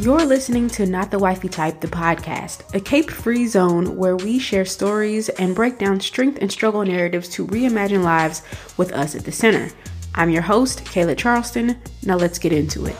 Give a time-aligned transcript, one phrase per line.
[0.00, 4.38] You're listening to Not the Wifey Type, the podcast, a cape free zone where we
[4.38, 8.40] share stories and break down strength and struggle narratives to reimagine lives
[8.78, 9.68] with us at the center.
[10.14, 11.78] I'm your host, Kayla Charleston.
[12.02, 12.96] Now let's get into it.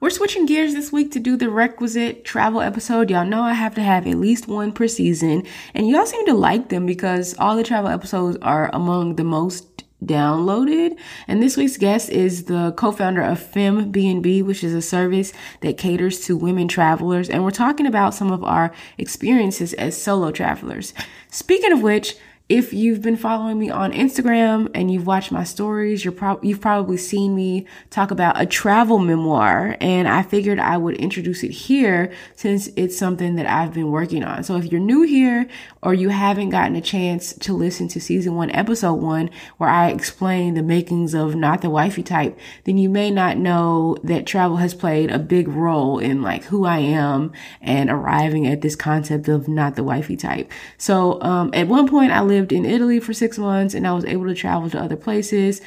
[0.00, 3.10] We're switching gears this week to do the requisite travel episode.
[3.10, 6.32] Y'all know I have to have at least one per season, and y'all seem to
[6.32, 9.69] like them because all the travel episodes are among the most
[10.04, 10.98] downloaded.
[11.28, 16.20] And this week's guest is the co-founder of FemBnB, which is a service that caters
[16.26, 17.28] to women travelers.
[17.28, 20.94] And we're talking about some of our experiences as solo travelers.
[21.30, 22.16] Speaking of which,
[22.50, 26.60] if you've been following me on Instagram and you've watched my stories, you're pro- you've
[26.60, 31.52] probably seen me talk about a travel memoir and I figured I would introduce it
[31.52, 34.42] here since it's something that I've been working on.
[34.42, 35.46] So if you're new here
[35.80, 39.90] or you haven't gotten a chance to listen to season one, episode one, where I
[39.90, 44.56] explain the makings of not the wifey type, then you may not know that travel
[44.56, 49.28] has played a big role in like who I am and arriving at this concept
[49.28, 50.50] of not the wifey type.
[50.78, 53.92] So, um, at one point I lived lived in Italy for six months and I
[53.92, 55.60] was able to travel to other places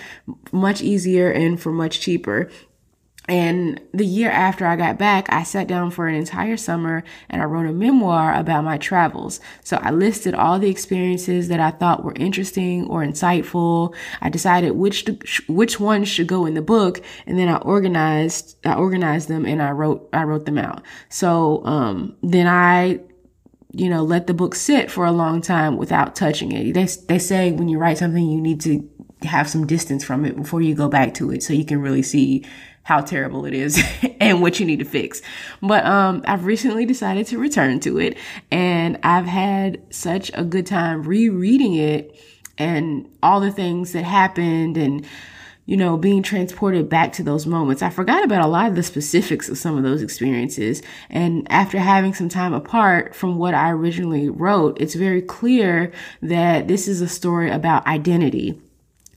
[0.51, 2.49] much easier and for much cheaper.
[3.29, 7.41] And the year after I got back, I sat down for an entire summer and
[7.41, 9.39] I wrote a memoir about my travels.
[9.63, 13.95] So I listed all the experiences that I thought were interesting or insightful.
[14.19, 15.05] I decided which
[15.47, 19.61] which ones should go in the book, and then I organized I organized them and
[19.61, 20.83] I wrote I wrote them out.
[21.07, 22.99] So um, then I
[23.73, 26.73] you know, let the book sit for a long time without touching it.
[26.73, 28.87] They, they say when you write something, you need to
[29.23, 32.03] have some distance from it before you go back to it so you can really
[32.03, 32.45] see
[32.83, 33.81] how terrible it is
[34.19, 35.21] and what you need to fix.
[35.61, 38.17] But um I've recently decided to return to it
[38.51, 42.19] and I've had such a good time rereading it
[42.57, 45.05] and all the things that happened and
[45.65, 47.81] you know, being transported back to those moments.
[47.81, 50.81] I forgot about a lot of the specifics of some of those experiences.
[51.09, 56.67] And after having some time apart from what I originally wrote, it's very clear that
[56.67, 58.59] this is a story about identity.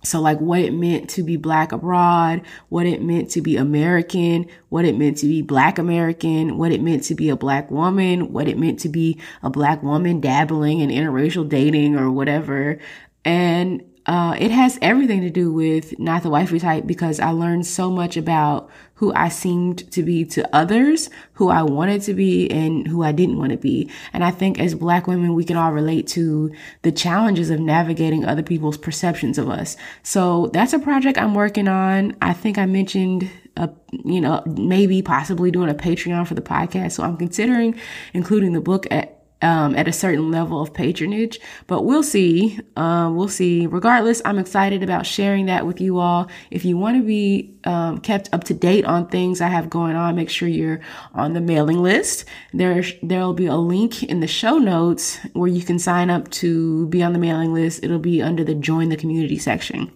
[0.05, 4.47] So like what it meant to be black abroad, what it meant to be American,
[4.69, 8.33] what it meant to be black American, what it meant to be a black woman,
[8.33, 12.79] what it meant to be a black woman dabbling in interracial dating or whatever.
[13.25, 17.67] And uh, it has everything to do with not the wifey type because I learned
[17.67, 22.51] so much about who I seemed to be to others, who I wanted to be,
[22.51, 23.91] and who I didn't want to be.
[24.13, 26.53] And I think as Black women, we can all relate to
[26.83, 29.77] the challenges of navigating other people's perceptions of us.
[30.03, 32.17] So that's a project I'm working on.
[32.23, 33.71] I think I mentioned a,
[34.05, 36.93] you know, maybe possibly doing a Patreon for the podcast.
[36.93, 37.79] So I'm considering
[38.15, 39.16] including the book at,
[39.47, 42.59] um, at a certain level of patronage, but we'll see.
[42.75, 43.69] Um, we'll see.
[43.69, 46.29] Regardless, I'm excited about sharing that with you all.
[46.51, 49.95] If you want to be um, kept up to date on things I have going
[49.95, 50.81] on, make sure you're
[51.15, 52.25] on the mailing list.
[52.53, 56.89] There, there'll be a link in the show notes where you can sign up to
[56.89, 57.85] be on the mailing list.
[57.85, 59.93] It'll be under the join the community section.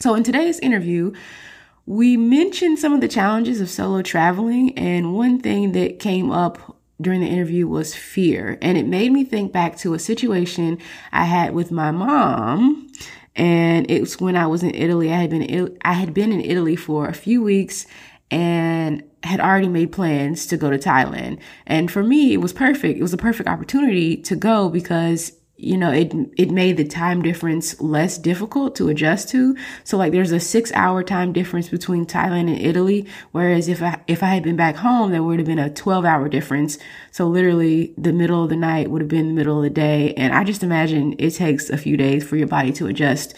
[0.00, 1.12] So in today's interview,
[1.84, 6.77] we mentioned some of the challenges of solo traveling, and one thing that came up
[7.00, 8.58] during the interview was fear.
[8.60, 10.78] And it made me think back to a situation
[11.12, 12.90] I had with my mom.
[13.36, 15.12] And it was when I was in Italy.
[15.12, 17.86] I had been I had been in Italy for a few weeks
[18.30, 21.38] and had already made plans to go to Thailand.
[21.66, 22.98] And for me, it was perfect.
[22.98, 27.20] It was a perfect opportunity to go because you know, it, it made the time
[27.20, 29.56] difference less difficult to adjust to.
[29.82, 33.08] So like there's a six hour time difference between Thailand and Italy.
[33.32, 36.04] Whereas if I, if I had been back home, there would have been a 12
[36.04, 36.78] hour difference.
[37.10, 40.14] So literally the middle of the night would have been the middle of the day.
[40.14, 43.34] And I just imagine it takes a few days for your body to adjust,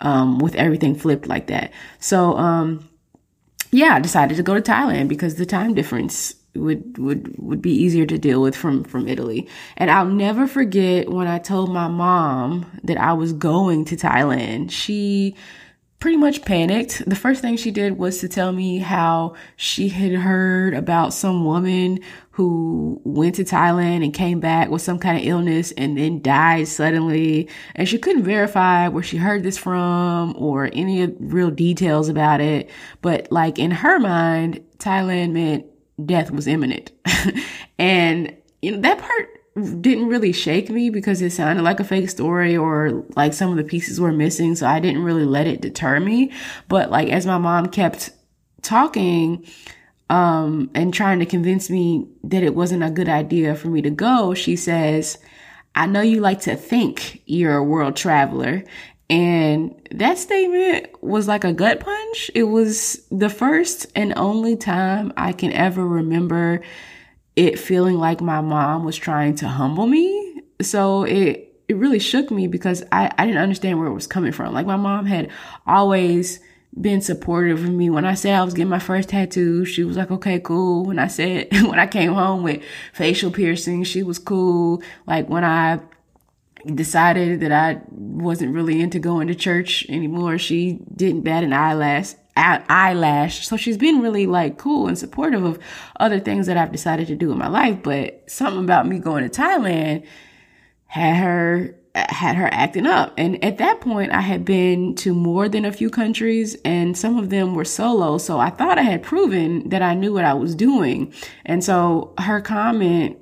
[0.00, 1.72] um, with everything flipped like that.
[2.00, 2.86] So, um,
[3.70, 7.72] yeah, I decided to go to Thailand because the time difference would would would be
[7.72, 9.48] easier to deal with from from Italy.
[9.76, 14.70] And I'll never forget when I told my mom that I was going to Thailand.
[14.70, 15.34] She
[16.02, 17.08] pretty much panicked.
[17.08, 21.44] The first thing she did was to tell me how she had heard about some
[21.44, 22.00] woman
[22.32, 26.66] who went to Thailand and came back with some kind of illness and then died
[26.66, 27.48] suddenly.
[27.76, 32.68] And she couldn't verify where she heard this from or any real details about it.
[33.00, 35.66] But like in her mind, Thailand meant
[36.04, 36.92] death was imminent.
[37.78, 39.28] and you know, that part
[39.82, 43.56] didn't really shake me because it sounded like a fake story or like some of
[43.56, 44.54] the pieces were missing.
[44.54, 46.32] So I didn't really let it deter me.
[46.68, 48.10] But like as my mom kept
[48.62, 49.46] talking,
[50.12, 53.88] um, and trying to convince me that it wasn't a good idea for me to
[53.88, 55.16] go, she says,
[55.74, 58.62] I know you like to think you're a world traveler
[59.12, 62.30] And that statement was like a gut punch.
[62.34, 66.62] It was the first and only time I can ever remember
[67.36, 70.40] it feeling like my mom was trying to humble me.
[70.62, 74.32] So it it really shook me because I, I didn't understand where it was coming
[74.32, 74.54] from.
[74.54, 75.30] Like my mom had
[75.66, 76.40] always
[76.80, 77.90] been supportive of me.
[77.90, 80.86] When I said I was getting my first tattoo, she was like, okay, cool.
[80.86, 82.62] When I said, when I came home with
[82.94, 84.82] facial piercing, she was cool.
[85.06, 85.80] Like when I
[86.66, 92.14] decided that I wasn't really into going to church anymore, she didn't bat an eyelash.
[92.34, 93.46] Eyelash.
[93.46, 95.58] So she's been really like cool and supportive of
[96.00, 97.82] other things that I've decided to do in my life.
[97.82, 100.06] But something about me going to Thailand
[100.86, 103.12] had her had her acting up.
[103.18, 107.18] And at that point, I had been to more than a few countries, and some
[107.18, 108.18] of them were solo.
[108.18, 111.12] So I thought I had proven that I knew what I was doing.
[111.44, 113.18] And so her comment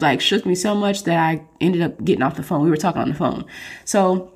[0.00, 2.62] like shook me so much that I ended up getting off the phone.
[2.62, 3.44] We were talking on the phone.
[3.84, 4.32] So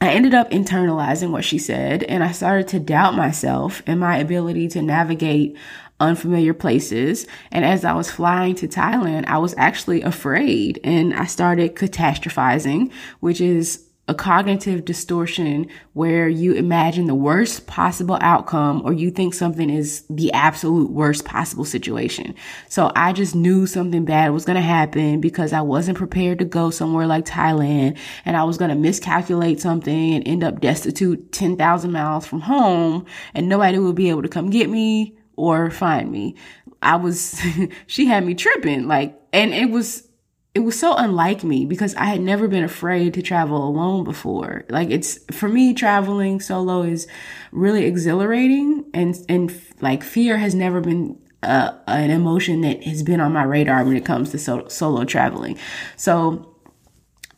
[0.00, 4.16] I ended up internalizing what she said and I started to doubt myself and my
[4.16, 5.56] ability to navigate
[6.00, 7.26] unfamiliar places.
[7.52, 12.90] And as I was flying to Thailand, I was actually afraid and I started catastrophizing,
[13.20, 19.32] which is a cognitive distortion where you imagine the worst possible outcome or you think
[19.32, 22.34] something is the absolute worst possible situation.
[22.68, 26.44] So I just knew something bad was going to happen because I wasn't prepared to
[26.44, 31.30] go somewhere like Thailand and I was going to miscalculate something and end up destitute
[31.30, 36.10] 10,000 miles from home and nobody would be able to come get me or find
[36.10, 36.34] me.
[36.82, 37.40] I was,
[37.86, 40.09] she had me tripping like, and it was,
[40.54, 44.64] it was so unlike me because I had never been afraid to travel alone before.
[44.68, 47.06] Like it's for me traveling solo is
[47.52, 53.20] really exhilarating and and like fear has never been uh, an emotion that has been
[53.20, 55.56] on my radar when it comes to so- solo traveling.
[55.96, 56.54] So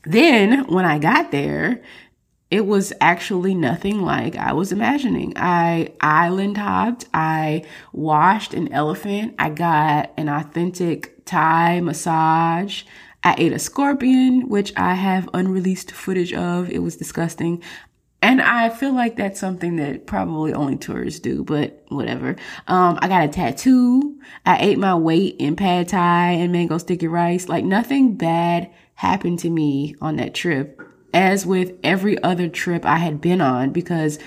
[0.05, 1.83] then when I got there,
[2.53, 5.33] it was actually nothing like I was imagining.
[5.37, 7.65] I island hopped, I
[7.95, 12.83] washed an elephant, I got an authentic Thai massage.
[13.25, 16.69] I ate a scorpion, which I have unreleased footage of.
[16.69, 17.63] It was disgusting.
[18.21, 22.37] And I feel like that's something that probably only tourists do, but whatever.
[22.69, 24.21] Um, I got a tattoo.
[24.45, 27.49] I ate my weight in pad thai and mango sticky rice.
[27.49, 30.83] Like nothing bad happened to me on that trip
[31.13, 34.19] as with every other trip I had been on because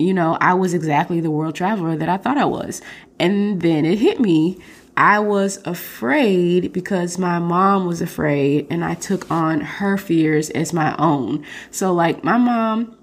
[0.00, 2.80] you know, I was exactly the world traveler that I thought I was.
[3.18, 4.58] And then it hit me.
[4.96, 10.72] I was afraid because my mom was afraid and I took on her fears as
[10.72, 11.44] my own.
[11.70, 12.96] So like my mom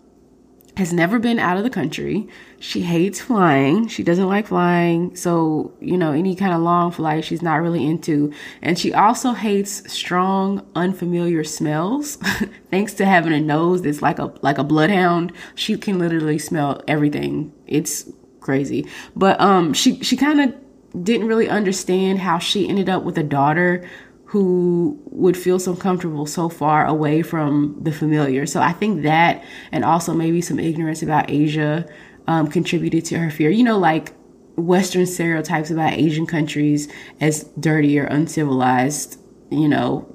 [0.77, 2.27] has never been out of the country.
[2.59, 3.87] She hates flying.
[3.87, 5.15] She doesn't like flying.
[5.15, 8.31] So, you know, any kind of long flight she's not really into.
[8.61, 12.15] And she also hates strong, unfamiliar smells.
[12.69, 16.83] Thanks to having a nose that's like a like a bloodhound, she can literally smell
[16.87, 17.51] everything.
[17.65, 18.07] It's
[18.39, 18.87] crazy.
[19.15, 23.23] But um she she kind of didn't really understand how she ended up with a
[23.23, 23.83] daughter
[24.27, 28.45] who would feel so comfortable so far away from the familiar.
[28.45, 29.41] So I think that,
[29.71, 31.87] and also maybe some ignorance about Asia,
[32.27, 33.49] um, contributed to her fear.
[33.49, 34.13] You know, like
[34.57, 36.91] Western stereotypes about Asian countries
[37.21, 39.17] as dirty or uncivilized,
[39.49, 40.05] you know,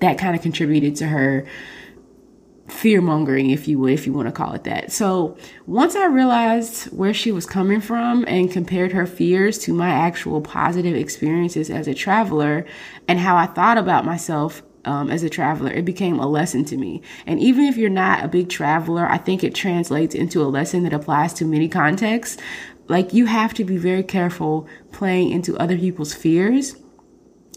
[0.00, 1.44] that kind of contributed to her
[2.68, 4.90] fear mongering, if you would, if you want to call it that.
[4.92, 9.90] So once I realized where she was coming from and compared her fears to my
[9.90, 12.66] actual positive experiences as a traveler
[13.06, 16.76] and how I thought about myself um, as a traveler, it became a lesson to
[16.76, 17.02] me.
[17.26, 20.84] And even if you're not a big traveler, I think it translates into a lesson
[20.84, 22.40] that applies to many contexts.
[22.88, 26.76] Like you have to be very careful playing into other people's fears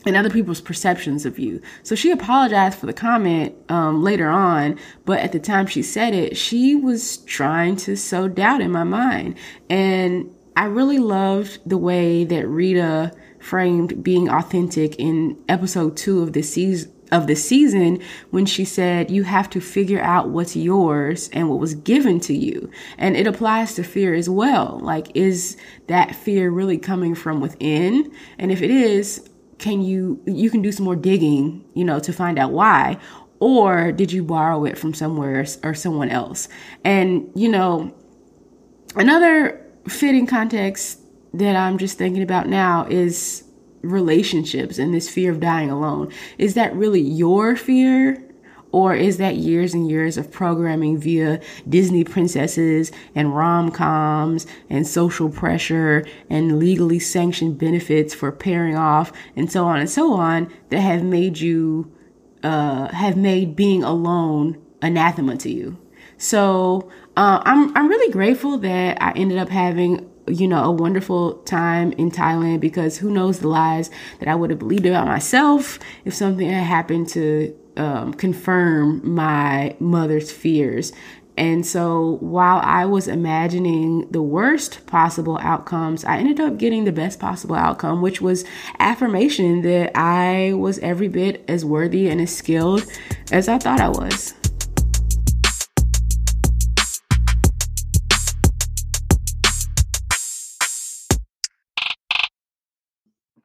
[0.06, 1.62] and other people's perceptions of you.
[1.84, 6.14] So she apologized for the comment um, later on, but at the time she said
[6.14, 9.36] it, she was trying to sow doubt in my mind.
[9.70, 16.34] And I really loved the way that Rita framed being authentic in episode two of
[16.34, 21.30] the season of the season when she said you have to figure out what's yours
[21.34, 22.70] and what was given to you.
[22.98, 24.80] And it applies to fear as well.
[24.82, 28.12] Like, is that fear really coming from within?
[28.38, 29.29] And if it is,
[29.60, 32.98] can you you can do some more digging you know to find out why?
[33.42, 36.50] Or did you borrow it from somewhere or someone else?
[36.84, 37.94] And you know
[38.96, 41.00] another fitting context
[41.34, 43.44] that i'm just thinking about now is
[43.82, 46.12] relationships and this fear of dying alone.
[46.38, 48.24] Is that really your fear
[48.72, 54.86] or is that years and years of programming via Disney princesses and rom coms and
[54.86, 60.52] social pressure and legally sanctioned benefits for pairing off and so on and so on
[60.70, 61.92] that have made you,
[62.44, 65.78] uh, have made being alone anathema to you?
[66.18, 71.36] So uh, I'm I'm really grateful that I ended up having you know a wonderful
[71.44, 75.80] time in Thailand because who knows the lies that I would have believed about myself
[76.06, 80.92] if something had happened to um, confirm my mother's fears.
[81.38, 86.92] And so while I was imagining the worst possible outcomes, I ended up getting the
[86.92, 88.44] best possible outcome, which was
[88.78, 92.84] affirmation that I was every bit as worthy and as skilled
[93.32, 94.34] as I thought I was.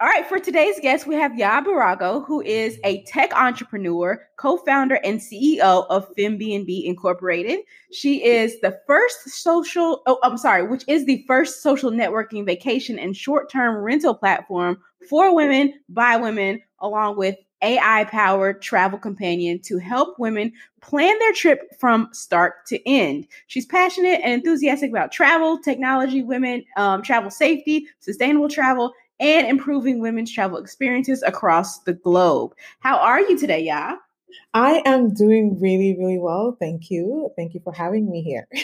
[0.04, 4.96] All right, for today's guest, we have Yaa Barago, who is a tech entrepreneur, co-founder,
[4.96, 7.60] and CEO of FemBnB Incorporated.
[7.90, 12.98] She is the first social, oh, I'm sorry, which is the first social networking vacation
[12.98, 14.76] and short-term rental platform
[15.08, 21.32] for women by women, along with AI powered travel companion to help women plan their
[21.32, 23.26] trip from start to end.
[23.46, 30.00] She's passionate and enthusiastic about travel, technology, women, um, travel safety, sustainable travel, and improving
[30.00, 32.52] women's travel experiences across the globe.
[32.80, 33.96] How are you today, Yaa?
[34.52, 36.56] I am doing really, really well.
[36.58, 37.30] Thank you.
[37.36, 38.46] Thank you for having me here.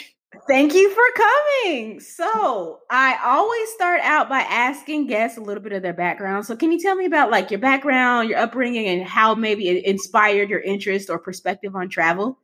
[0.47, 1.99] Thank you for coming.
[1.99, 6.45] So, I always start out by asking guests a little bit of their background.
[6.45, 9.85] So, can you tell me about like your background, your upbringing, and how maybe it
[9.85, 12.39] inspired your interest or perspective on travel?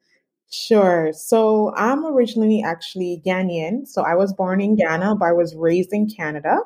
[0.51, 1.11] Sure.
[1.13, 3.87] So, I'm originally actually Ghanaian.
[3.87, 4.87] So, I was born in mm-hmm.
[4.87, 6.57] Ghana, but I was raised in Canada.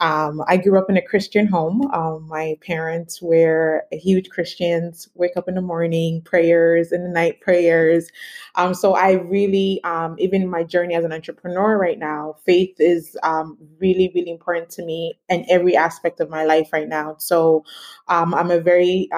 [0.00, 1.88] Um, I grew up in a Christian home.
[1.92, 7.40] Um, my parents were huge Christians, wake up in the morning, prayers, in the night
[7.40, 8.10] prayers.
[8.56, 13.16] Um, so I really, um, even my journey as an entrepreneur right now, faith is
[13.22, 17.16] um, really, really important to me in every aspect of my life right now.
[17.18, 17.64] So
[18.08, 19.08] um, I'm a very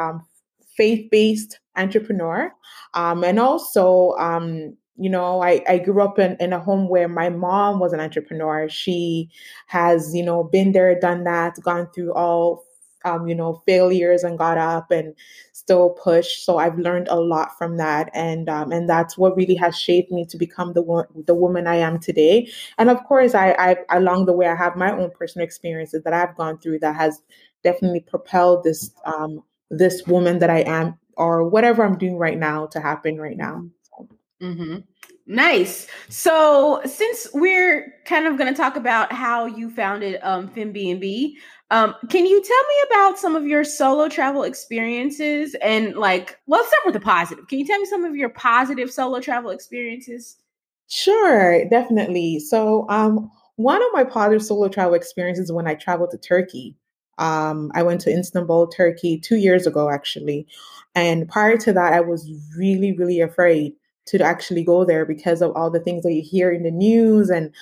[0.76, 2.52] faith based entrepreneur.
[3.24, 4.14] and also,
[4.98, 8.00] you know I, I grew up in, in a home where my mom was an
[8.00, 8.68] entrepreneur.
[8.68, 9.30] She
[9.66, 12.64] has you know been there done that gone through all
[13.04, 15.14] um, you know failures and got up and
[15.52, 18.10] still pushed so i've learned a lot from that.
[18.14, 21.66] And um, and that's what really has shaped me to become the wo- the woman
[21.66, 22.50] i am today.
[22.78, 26.12] And of course I, I along the way i have my own personal experiences that
[26.12, 27.22] i've gone through that has
[27.62, 32.66] definitely propelled this um, this woman that i am or whatever i'm doing right now
[32.66, 33.64] to happen right now
[34.42, 34.78] Mm-hmm.
[35.26, 35.86] Nice.
[36.08, 41.32] So, since we're kind of going to talk about how you founded um, FemBnB,
[41.70, 45.56] um, can you tell me about some of your solo travel experiences?
[45.62, 47.48] And, like, well, let's start with the positive.
[47.48, 50.36] Can you tell me some of your positive solo travel experiences?
[50.88, 52.38] Sure, definitely.
[52.38, 56.76] So, um, one of my positive solo travel experiences when I traveled to Turkey.
[57.18, 60.46] Um, I went to Istanbul, Turkey, two years ago, actually.
[60.94, 63.72] And prior to that, I was really, really afraid
[64.06, 67.28] to actually go there because of all the things that you hear in the news
[67.28, 67.52] and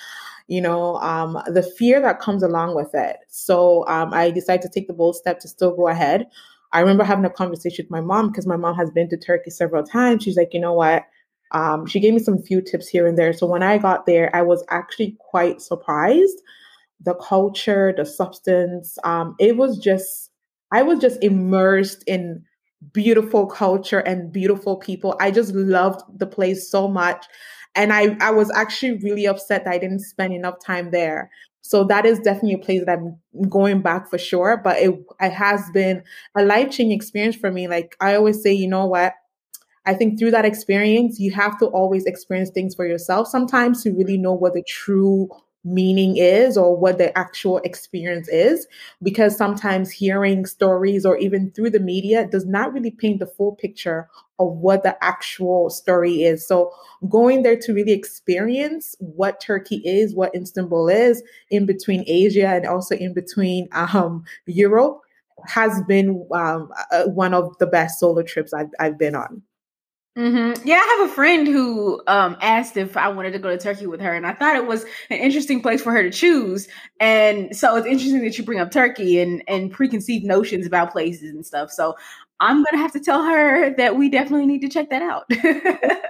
[0.47, 3.17] you know um, the fear that comes along with it.
[3.29, 6.27] So um, i decided to take the bold step to still go ahead.
[6.71, 9.49] I remember having a conversation with my mom because my mom has been to turkey
[9.49, 10.23] several times.
[10.23, 11.05] She's like you know what?
[11.51, 13.33] Um, she gave me some few tips here and there.
[13.33, 16.41] So when i got there i was actually quite surprised.
[17.01, 20.31] The culture the substance um, it was just
[20.71, 22.43] i was just immersed in
[22.93, 25.15] beautiful culture and beautiful people.
[25.19, 27.25] I just loved the place so much.
[27.75, 31.29] And I, I was actually really upset that I didn't spend enough time there.
[31.61, 34.61] So that is definitely a place that I'm going back for sure.
[34.63, 36.03] But it, it has been
[36.35, 37.67] a life changing experience for me.
[37.67, 39.13] Like I always say, you know what?
[39.85, 43.91] I think through that experience, you have to always experience things for yourself sometimes to
[43.91, 45.29] really know what the true
[45.65, 48.67] meaning is or what the actual experience is
[49.03, 53.55] because sometimes hearing stories or even through the media does not really paint the full
[53.55, 54.07] picture
[54.39, 56.47] of what the actual story is.
[56.47, 56.71] So
[57.09, 62.65] going there to really experience what turkey is what istanbul is in between asia and
[62.65, 64.99] also in between um, europe
[65.45, 69.41] has been um, uh, one of the best solo trips I've, I've been on
[70.17, 70.65] Mm-hmm.
[70.65, 73.85] Yeah, I have a friend who um, asked if I wanted to go to Turkey
[73.85, 76.69] with her, and I thought it was an interesting place for her to choose.
[77.01, 81.31] And so it's interesting that you bring up Turkey and and preconceived notions about places
[81.31, 81.69] and stuff.
[81.69, 81.95] So
[82.39, 85.25] I'm gonna have to tell her that we definitely need to check that out.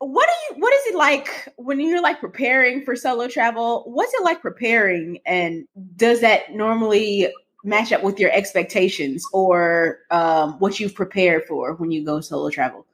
[0.00, 0.60] What do you?
[0.60, 3.84] What is it like when you're like preparing for solo travel?
[3.86, 7.32] What's it like preparing, and does that normally
[7.64, 12.50] match up with your expectations or um, what you've prepared for when you go solo
[12.50, 12.86] travel?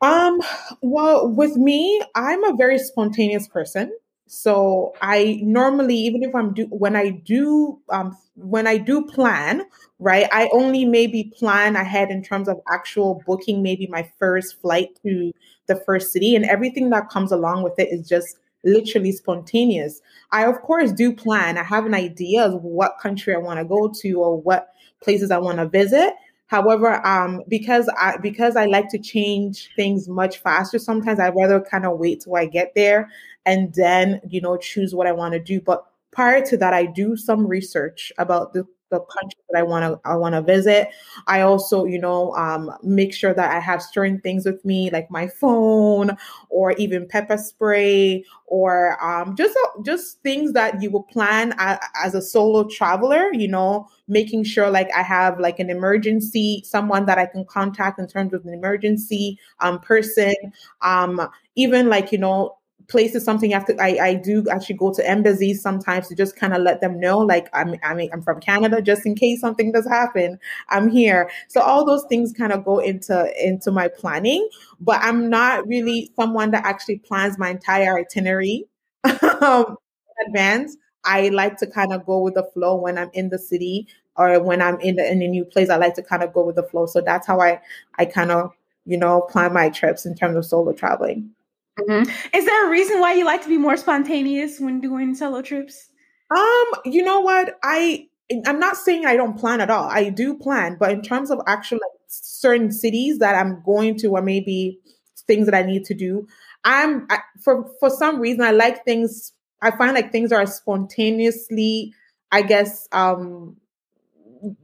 [0.00, 0.40] Um,
[0.82, 3.96] well, with me, I'm a very spontaneous person.
[4.28, 9.62] So I normally, even if I'm do when I do um when I do plan,
[10.00, 14.98] right, I only maybe plan ahead in terms of actual booking maybe my first flight
[15.04, 15.32] to
[15.68, 20.02] the first city and everything that comes along with it is just literally spontaneous.
[20.32, 21.56] I of course do plan.
[21.56, 24.68] I have an idea of what country I want to go to or what
[25.02, 26.14] places I want to visit.
[26.48, 31.60] However, um, because I because I like to change things much faster, sometimes I'd rather
[31.60, 33.10] kind of wait till I get there
[33.44, 35.60] and then you know choose what I want to do.
[35.60, 39.84] But prior to that, I do some research about the the country that I want
[39.84, 40.88] to I want to visit.
[41.26, 45.10] I also, you know, um, make sure that I have certain things with me, like
[45.10, 46.16] my phone,
[46.50, 51.78] or even pepper spray, or um, just uh, just things that you will plan a,
[52.02, 53.32] as a solo traveler.
[53.32, 57.98] You know, making sure like I have like an emergency, someone that I can contact
[57.98, 60.34] in terms of an emergency um, person.
[60.82, 62.56] Um, even like you know
[62.88, 66.62] places something to I, I do actually go to embassies sometimes to just kind of
[66.62, 69.86] let them know like I'm I mean I'm from Canada just in case something does
[69.86, 70.38] happen
[70.68, 71.30] I'm here.
[71.48, 74.48] So all those things kind of go into into my planning
[74.80, 78.64] but I'm not really someone that actually plans my entire itinerary
[79.42, 79.76] um,
[80.18, 80.76] in advance.
[81.04, 84.40] I like to kind of go with the flow when I'm in the city or
[84.42, 86.56] when I'm in the, in a new place I like to kind of go with
[86.56, 86.86] the flow.
[86.86, 87.60] So that's how I
[87.98, 88.52] I kind of
[88.84, 91.30] you know plan my trips in terms of solo traveling
[91.78, 92.36] Mm-hmm.
[92.36, 95.90] Is there a reason why you like to be more spontaneous when doing solo trips?
[96.34, 97.58] Um, you know what?
[97.62, 98.08] I
[98.46, 99.88] I'm not saying I don't plan at all.
[99.88, 104.08] I do plan, but in terms of actual like, certain cities that I'm going to,
[104.08, 104.80] or maybe
[105.26, 106.26] things that I need to do,
[106.64, 109.32] I'm I, for for some reason I like things.
[109.62, 111.94] I find like things are spontaneously,
[112.30, 113.56] I guess, um,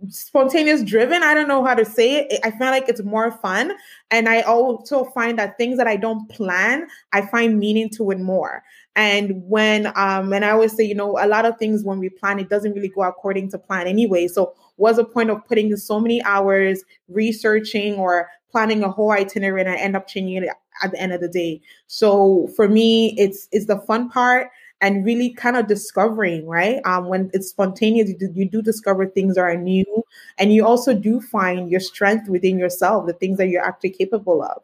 [0.08, 1.22] spontaneous driven.
[1.22, 2.40] I don't know how to say it.
[2.44, 3.72] I feel like it's more fun.
[4.10, 8.20] And I also find that things that I don't plan, I find meaning to it
[8.20, 8.62] more.
[8.94, 12.08] And when um and I always say, you know, a lot of things when we
[12.10, 14.28] plan, it doesn't really go according to plan anyway.
[14.28, 19.62] So what's the point of putting so many hours researching or planning a whole itinerary
[19.62, 20.50] and I end up changing it
[20.82, 21.60] at the end of the day.
[21.86, 24.50] So for me, it's it's the fun part
[24.82, 26.84] and really kind of discovering, right?
[26.84, 29.86] Um, when it's spontaneous, you do, you do discover things that are new,
[30.36, 34.42] and you also do find your strength within yourself, the things that you're actually capable
[34.42, 34.60] of.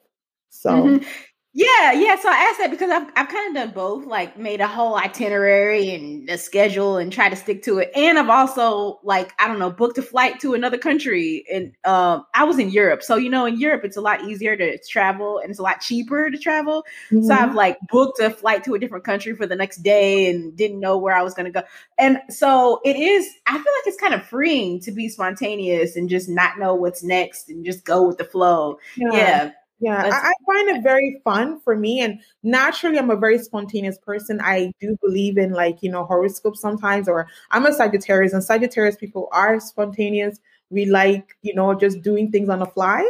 [0.50, 1.06] So, mm-hmm.
[1.54, 2.16] Yeah, yeah.
[2.20, 4.96] So I asked that because I've I've kind of done both, like made a whole
[4.96, 7.90] itinerary and a schedule and try to stick to it.
[7.96, 12.26] And I've also like I don't know booked a flight to another country, and um,
[12.34, 15.38] I was in Europe, so you know in Europe it's a lot easier to travel
[15.38, 16.84] and it's a lot cheaper to travel.
[17.10, 17.24] Mm-hmm.
[17.24, 20.54] So I've like booked a flight to a different country for the next day and
[20.54, 21.62] didn't know where I was going to go.
[21.96, 23.26] And so it is.
[23.46, 27.02] I feel like it's kind of freeing to be spontaneous and just not know what's
[27.02, 28.78] next and just go with the flow.
[28.96, 29.08] yeah.
[29.12, 32.00] yeah yeah, I, I, find it very fun for me.
[32.00, 34.40] And naturally, I'm a very spontaneous person.
[34.42, 38.96] I do believe in like, you know, horoscopes sometimes, or I'm a Sagittarius, and Sagittarius
[38.96, 40.40] people are spontaneous.
[40.70, 43.08] We like, you know, just doing things on the fly.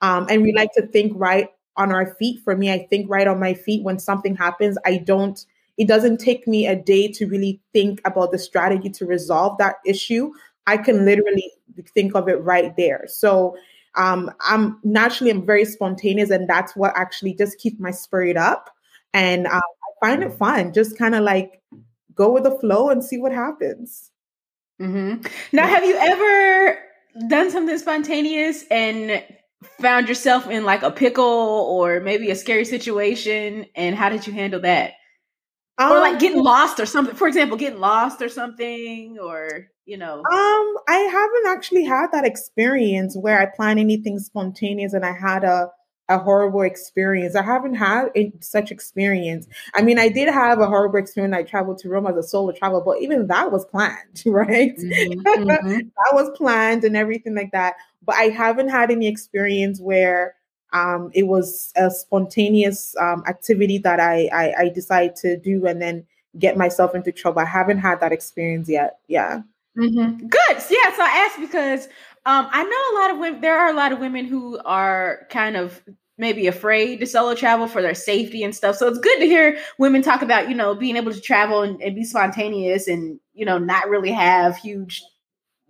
[0.00, 2.40] Um, and we like to think right on our feet.
[2.42, 4.76] For me, I think right on my feet when something happens.
[4.84, 5.44] I don't,
[5.76, 9.76] it doesn't take me a day to really think about the strategy to resolve that
[9.86, 10.32] issue.
[10.66, 11.50] I can literally
[11.94, 13.04] think of it right there.
[13.06, 13.56] So,
[13.98, 18.70] um, I'm naturally I'm very spontaneous, and that's what actually just keeps my spirit up.
[19.12, 21.60] And um, I find it fun, just kind of like
[22.14, 24.10] go with the flow and see what happens.
[24.80, 25.26] Mm-hmm.
[25.52, 26.78] Now, have you ever
[27.28, 29.22] done something spontaneous and
[29.80, 33.66] found yourself in like a pickle or maybe a scary situation?
[33.74, 34.92] And how did you handle that?
[35.78, 37.14] Um, or like getting um, lost or something.
[37.14, 40.16] For example, getting lost or something, or you know?
[40.16, 45.44] Um, I haven't actually had that experience where I plan anything spontaneous and I had
[45.44, 45.70] a
[46.08, 47.36] a horrible experience.
[47.36, 49.46] I haven't had a, such experience.
[49.74, 51.34] I mean, I did have a horrible experience.
[51.34, 54.74] I traveled to Rome as a solo travel, but even that was planned, right?
[54.76, 55.78] Mm-hmm, mm-hmm.
[55.78, 57.74] that was planned and everything like that.
[58.02, 60.34] But I haven't had any experience where
[60.72, 65.80] um, it was a spontaneous um, activity that I, I I decided to do and
[65.80, 66.06] then
[66.38, 67.40] get myself into trouble.
[67.40, 68.98] I haven't had that experience yet.
[69.08, 69.42] Yeah.
[69.76, 70.26] Mm-hmm.
[70.26, 70.56] Good.
[70.70, 70.96] Yeah.
[70.96, 71.86] So I asked because
[72.26, 73.40] um, I know a lot of women.
[73.40, 75.80] There are a lot of women who are kind of
[76.18, 78.76] maybe afraid to solo travel for their safety and stuff.
[78.76, 81.80] So it's good to hear women talk about you know being able to travel and,
[81.80, 85.02] and be spontaneous and you know not really have huge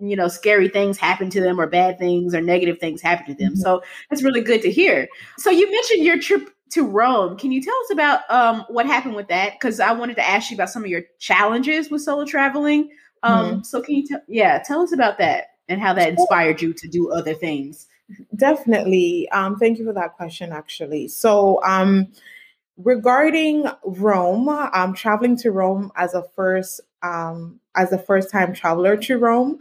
[0.00, 3.34] you know scary things happen to them or bad things or negative things happen to
[3.34, 3.52] them.
[3.52, 3.62] Mm-hmm.
[3.62, 5.08] So it's really good to hear.
[5.38, 7.36] So you mentioned your trip to Rome.
[7.36, 9.54] Can you tell us about um, what happened with that?
[9.54, 12.90] Because I wanted to ask you about some of your challenges with solo traveling.
[13.22, 13.62] Um, mm-hmm.
[13.62, 14.20] So can you tell?
[14.28, 17.86] Yeah, tell us about that and how that inspired you to do other things.
[18.36, 19.28] Definitely.
[19.30, 20.52] Um, thank you for that question.
[20.52, 22.06] Actually, so um,
[22.76, 28.96] regarding Rome, I'm traveling to Rome as a first um, as a first time traveler
[28.96, 29.58] to Rome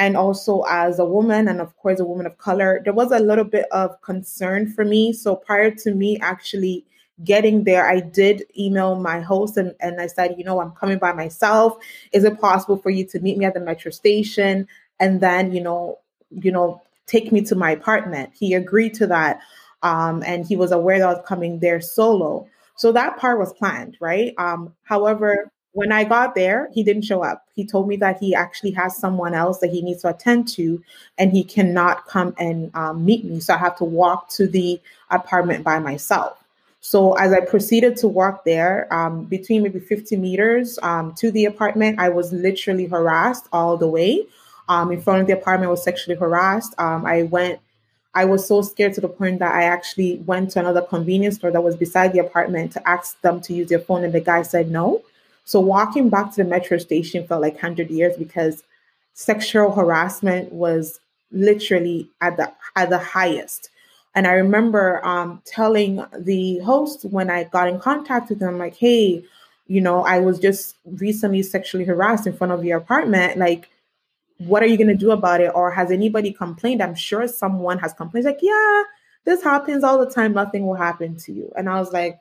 [0.00, 3.18] and also as a woman and of course a woman of color there was a
[3.18, 5.12] little bit of concern for me.
[5.12, 6.84] So prior to me actually
[7.22, 10.98] getting there i did email my host and, and i said you know i'm coming
[10.98, 11.76] by myself.
[12.12, 14.66] Is it possible for you to meet me at the metro station
[15.00, 15.98] and then you know
[16.30, 18.30] you know take me to my apartment?
[18.32, 19.40] He agreed to that
[19.82, 22.48] um, and he was aware that i was coming there solo.
[22.76, 24.32] So that part was planned right?
[24.38, 27.46] Um, however when I got there, he didn't show up.
[27.54, 30.82] He told me that he actually has someone else that he needs to attend to,
[31.16, 33.40] and he cannot come and um, meet me.
[33.40, 34.80] So I have to walk to the
[35.10, 36.36] apartment by myself.
[36.80, 41.44] So as I proceeded to walk there, um, between maybe 50 meters um, to the
[41.44, 44.26] apartment, I was literally harassed all the way.
[44.68, 46.74] Um, in front of the apartment, I was sexually harassed.
[46.78, 47.60] Um, I went.
[48.12, 51.52] I was so scared to the point that I actually went to another convenience store
[51.52, 54.42] that was beside the apartment to ask them to use their phone, and the guy
[54.42, 55.02] said no.
[55.44, 58.62] So walking back to the metro station felt like 100 years because
[59.14, 61.00] sexual harassment was
[61.32, 63.70] literally at the at the highest.
[64.14, 68.76] And I remember um, telling the host when I got in contact with them, like,
[68.76, 69.24] hey,
[69.68, 73.38] you know, I was just recently sexually harassed in front of your apartment.
[73.38, 73.68] Like,
[74.38, 75.52] what are you going to do about it?
[75.54, 76.82] Or has anybody complained?
[76.82, 78.26] I'm sure someone has complained.
[78.26, 78.82] Like, yeah,
[79.24, 80.32] this happens all the time.
[80.32, 81.52] Nothing will happen to you.
[81.56, 82.18] And I was like,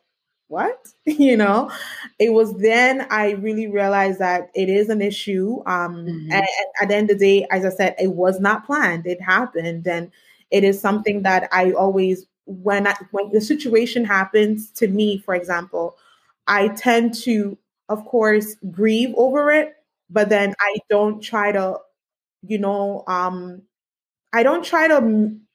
[0.49, 0.87] what?
[1.05, 1.71] You know?
[2.19, 6.31] It was then i really realized that it is an issue um mm-hmm.
[6.31, 9.07] and, and, at the end of the day as i said it was not planned.
[9.07, 10.11] It happened and
[10.51, 15.35] it is something that i always when I, when the situation happens to me for
[15.35, 15.95] example
[16.47, 17.57] i tend to
[17.87, 19.75] of course grieve over it
[20.09, 21.77] but then i don't try to
[22.41, 23.61] you know um
[24.33, 24.97] i don't try to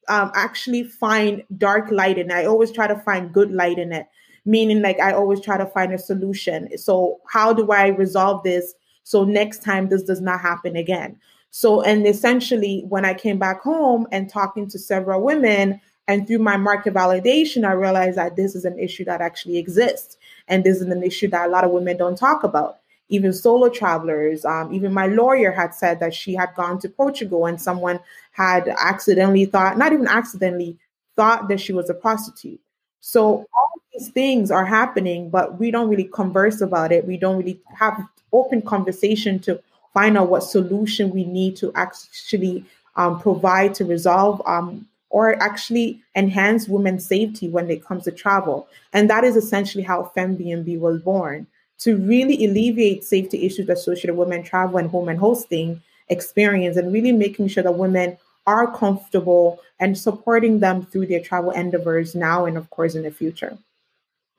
[0.08, 2.34] um, actually find dark light in it.
[2.34, 4.06] I always try to find good light in it
[4.44, 6.76] meaning like I always try to find a solution.
[6.78, 11.18] So, how do I resolve this so next time this does not happen again?
[11.50, 16.40] So, and essentially, when I came back home and talking to several women, and through
[16.40, 20.16] my market validation, I realized that this is an issue that actually exists.
[20.48, 22.78] And this is an issue that a lot of women don't talk about.
[23.08, 27.46] Even solo travelers, um, even my lawyer had said that she had gone to Portugal
[27.46, 28.00] and someone
[28.32, 30.78] had accidentally thought, not even accidentally,
[31.16, 32.60] thought that she was a prostitute.
[33.00, 37.06] So all these things are happening, but we don't really converse about it.
[37.06, 39.60] We don't really have open conversation to
[39.92, 42.64] find out what solution we need to actually
[42.96, 48.66] um, provide to resolve um, or actually enhance women's safety when it comes to travel.
[48.92, 51.46] And that is essentially how FemBnB was born
[51.78, 56.92] to really alleviate safety issues associated with women travel and home and hosting experience and
[56.92, 62.44] really making sure that women are comfortable and supporting them through their travel endeavors now
[62.44, 63.56] and of course in the future.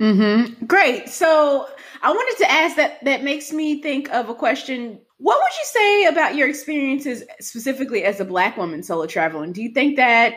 [0.02, 0.66] Mm-hmm.
[0.66, 1.10] Great.
[1.10, 1.68] So
[2.02, 5.00] I wanted to ask that that makes me think of a question.
[5.18, 9.54] What would you say about your experiences specifically as a black woman solo traveling?
[9.54, 10.36] Do you think that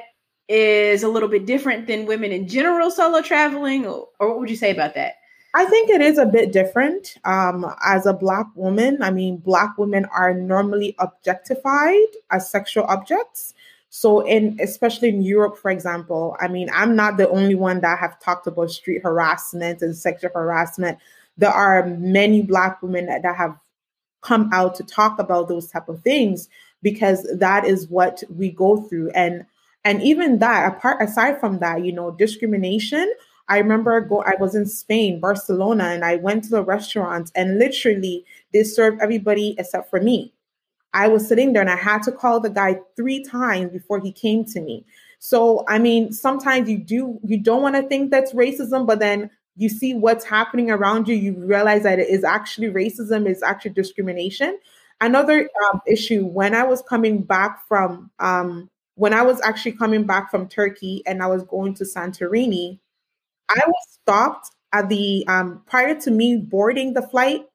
[0.49, 4.51] is a little bit different than women in general solo traveling or, or what would
[4.51, 5.15] you say about that?
[5.55, 7.17] I think it is a bit different.
[7.25, 13.55] Um, as a Black woman, I mean, Black women are normally objectified as sexual objects.
[13.91, 17.99] So in especially in Europe, for example, I mean, I'm not the only one that
[17.99, 20.99] have talked about street harassment and sexual harassment.
[21.39, 23.57] There are many black women that, that have
[24.21, 26.49] come out to talk about those type of things
[26.83, 29.11] because that is what we go through.
[29.11, 29.47] And
[29.85, 33.11] and even that, apart aside from that, you know, discrimination.
[33.51, 37.59] I remember go I was in Spain, Barcelona, and I went to the restaurant and
[37.59, 40.35] literally they served everybody except for me
[40.95, 44.13] I was sitting there and I had to call the guy three times before he
[44.13, 44.85] came to me.
[45.19, 49.31] So, I mean, sometimes you do, you don't want to think that's racism, but then
[49.57, 53.73] you see what's happening around you, you realize that it is actually racism, it's actually
[53.73, 54.59] discrimination.
[55.01, 60.05] Another um, issue when I was coming back from, um, when I was actually coming
[60.05, 62.79] back from Turkey and I was going to Santorini,
[63.49, 67.47] I was stopped at the, um, prior to me boarding the flight,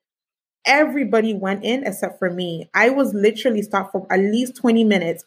[0.66, 2.70] Everybody went in except for me.
[2.74, 5.26] I was literally stopped for at least 20 minutes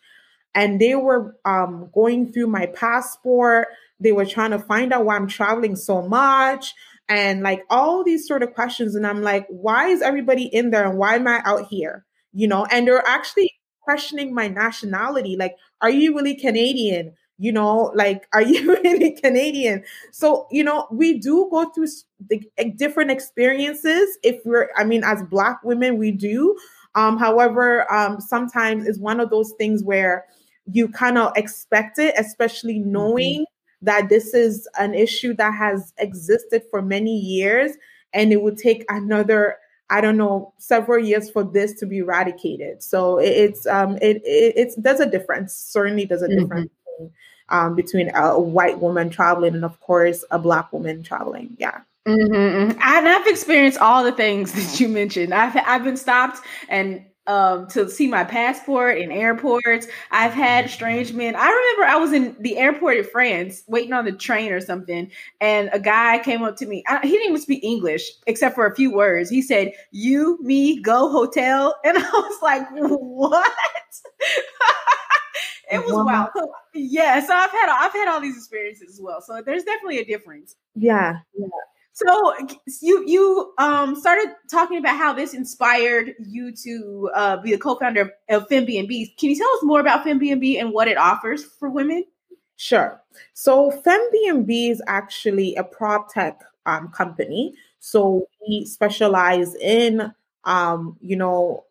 [0.55, 3.69] and they were um, going through my passport.
[4.01, 6.75] They were trying to find out why I'm traveling so much
[7.09, 8.95] and like all these sort of questions.
[8.95, 12.05] And I'm like, why is everybody in there and why am I out here?
[12.33, 15.37] You know, and they're actually questioning my nationality.
[15.37, 17.15] Like, are you really Canadian?
[17.39, 21.89] You know like are you really canadian so you know we do go through
[22.29, 22.41] the
[22.77, 26.57] different experiences if we're i mean as black women we do
[26.95, 30.25] um however um sometimes it's one of those things where
[30.73, 32.93] you kind of expect it especially mm-hmm.
[32.93, 33.47] knowing
[33.83, 37.73] that this is an issue that has existed for many years
[38.15, 39.57] and it would take another
[39.89, 42.83] I don't know several years for this to be eradicated.
[42.83, 45.55] So it's um it, it it's there's a difference.
[45.55, 46.41] Certainly there's a mm-hmm.
[46.41, 46.86] difference between,
[47.49, 51.57] um, between a white woman traveling and of course a black woman traveling.
[51.59, 51.81] Yeah.
[52.07, 52.79] Mm-hmm, mm-hmm.
[52.81, 55.35] And I've experienced all the things that you mentioned.
[55.35, 59.87] I've I've been stopped and um, to see my passport in airports.
[60.11, 61.35] I've had strange men.
[61.35, 65.11] I remember I was in the airport in France waiting on the train or something,
[65.41, 66.85] and a guy came up to me.
[66.87, 69.29] I, he didn't even speak English except for a few words.
[69.29, 73.53] He said, "You, me, go hotel," and I was like, "What?"
[75.71, 76.31] it was wow.
[76.37, 79.21] So, yeah, so I've had I've had all these experiences as well.
[79.21, 80.57] So there's definitely a difference.
[80.75, 81.47] Yeah, yeah.
[81.93, 82.35] So
[82.83, 88.03] you you um started talking about how this inspired you to uh, be the co-founder
[88.03, 89.17] of, of FemBnB.
[89.17, 92.05] Can you tell us more about FemBnB and what it offers for women?
[92.57, 93.01] Sure.
[93.33, 97.55] So FemBnB is actually a prop tech um, company.
[97.81, 100.13] So we specialize in
[100.45, 101.65] um, you know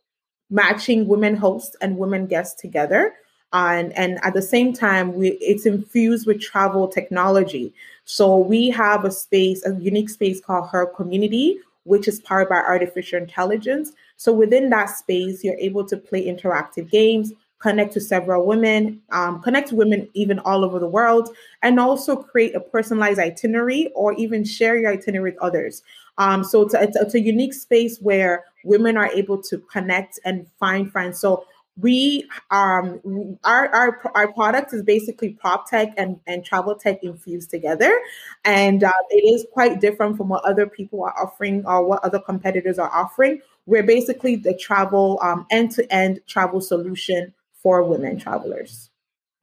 [0.49, 3.13] matching women hosts and women guests together
[3.56, 7.74] and and at the same time we it's infused with travel technology.
[8.04, 12.56] So we have a space a unique space called her community which is powered by
[12.56, 13.91] artificial intelligence.
[14.18, 19.41] So within that space you're able to play interactive games connect to several women um,
[19.41, 21.30] connect to women even all over the world
[21.63, 25.82] and also create a personalized itinerary or even share your itinerary with others.
[26.18, 30.48] Um, so it's a, it's, a unique space where women are able to connect and
[30.60, 31.20] find friends.
[31.20, 31.46] So
[31.77, 37.49] we um our our our product is basically prop tech and and travel tech infused
[37.49, 37.99] together.
[38.45, 42.19] And uh, it is quite different from what other people are offering or what other
[42.19, 43.41] competitors are offering.
[43.65, 48.89] We're basically the travel um end-to-end travel solution for women travelers.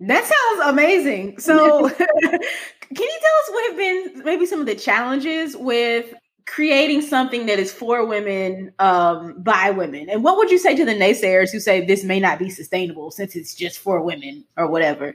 [0.00, 1.38] That sounds amazing.
[1.38, 6.14] So can you tell us what have been maybe some of the challenges with
[6.46, 10.08] creating something that is for women um, by women.
[10.10, 13.10] And what would you say to the naysayers who say this may not be sustainable
[13.10, 15.14] since it's just for women or whatever?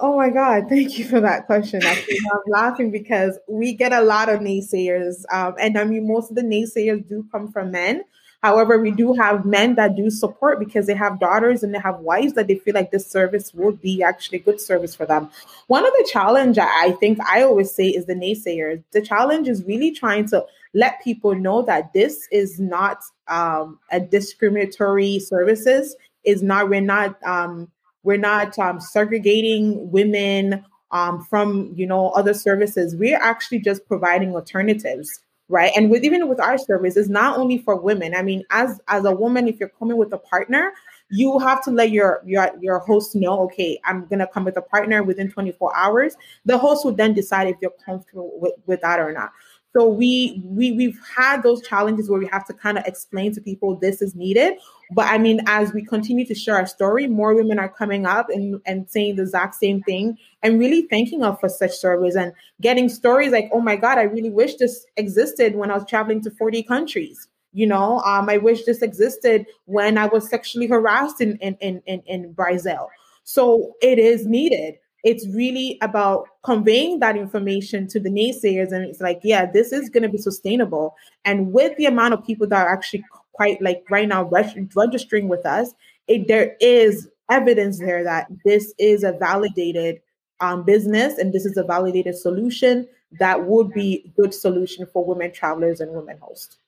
[0.00, 1.84] Oh my God, thank you for that question.
[1.84, 5.22] Actually, I'm laughing because we get a lot of naysayers.
[5.32, 8.02] Um, and I mean, most of the naysayers do come from men.
[8.42, 12.00] However, we do have men that do support because they have daughters and they have
[12.00, 15.30] wives that they feel like this service would be actually good service for them.
[15.68, 18.82] One of the challenge I think I always say is the naysayers.
[18.90, 24.00] The challenge is really trying to let people know that this is not um, a
[24.00, 25.94] discriminatory services.
[26.24, 27.70] Is not we're not um,
[28.02, 32.96] we're not um, segregating women um, from you know other services.
[32.96, 35.20] We're actually just providing alternatives
[35.52, 35.70] right?
[35.76, 38.14] And with even with our service it's not only for women.
[38.16, 40.72] I mean as as a woman if you're coming with a partner
[41.10, 44.62] you have to let your your your host know okay i'm gonna come with a
[44.62, 46.16] partner within 24 hours.
[46.46, 49.30] The host will then decide if you're comfortable with, with that or not
[49.74, 53.40] so we we we've had those challenges where we have to kind of explain to
[53.40, 54.54] people this is needed.
[54.94, 58.28] But I mean, as we continue to share our story, more women are coming up
[58.28, 62.32] and, and saying the exact same thing and really thanking us for such service and
[62.60, 66.20] getting stories like, oh my God, I really wish this existed when I was traveling
[66.22, 67.28] to 40 countries.
[67.54, 71.82] You know, um, I wish this existed when I was sexually harassed in, in, in,
[71.86, 72.88] in, in Brazil.
[73.24, 79.00] So it is needed it's really about conveying that information to the naysayers and it's
[79.00, 80.94] like yeah this is going to be sustainable.
[81.24, 84.30] And with the amount of people that are actually quite like right now
[84.74, 85.72] registering with us
[86.08, 90.00] it, there is evidence there that this is a validated
[90.40, 92.86] um, business and this is a validated solution
[93.18, 96.58] that would be good solution for women travelers and women hosts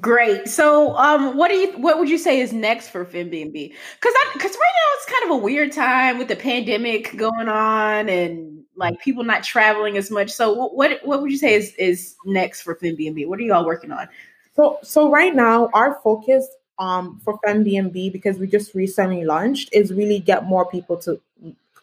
[0.00, 0.48] Great.
[0.48, 3.52] So, um, what do you what would you say is next for FemBnB?
[3.52, 8.08] Because because right now it's kind of a weird time with the pandemic going on
[8.08, 10.30] and like people not traveling as much.
[10.30, 13.26] So, what what, would you say is is next for FemBnB?
[13.26, 14.08] What are you all working on?
[14.54, 16.46] So, so right now our focus
[16.78, 21.20] um for FemBnB because we just recently launched is really get more people to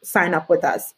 [0.04, 0.94] sign up with us.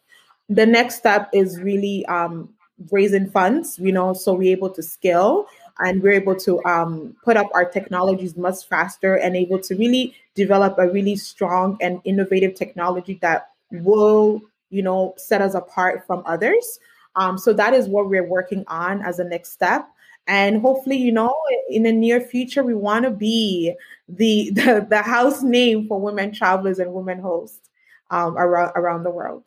[0.49, 2.49] The next step is really um
[2.91, 5.45] raising funds, you know, so we're able to scale
[5.81, 10.15] and we're able to um, put up our technologies much faster and able to really
[10.35, 16.23] develop a really strong and innovative technology that will you know set us apart from
[16.25, 16.79] others.
[17.15, 19.87] Um, so that is what we're working on as a next step.
[20.27, 21.35] And hopefully you know
[21.69, 23.73] in the near future we want to be
[24.07, 27.69] the, the, the house name for women travelers and women hosts
[28.11, 29.43] um, around around the world.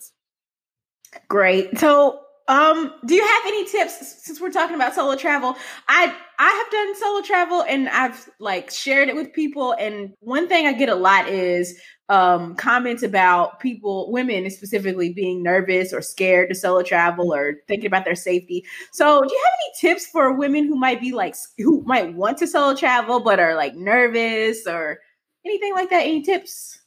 [1.29, 1.79] Great.
[1.79, 5.57] So um, do you have any tips since we're talking about solo travel?
[5.89, 10.49] I I have done solo travel and I've like shared it with people and one
[10.49, 11.79] thing I get a lot is
[12.09, 17.87] um, comments about people, women specifically, being nervous or scared to solo travel or thinking
[17.87, 18.65] about their safety.
[18.93, 22.39] So, do you have any tips for women who might be like, who might want
[22.39, 25.01] to solo travel but are like nervous or
[25.47, 26.03] anything like that?
[26.03, 26.79] Any tips?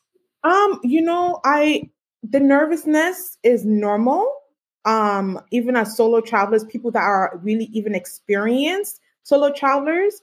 [0.43, 1.89] Um, you know, I
[2.23, 4.31] the nervousness is normal.
[4.85, 10.21] Um, even as solo travelers, people that are really even experienced solo travelers,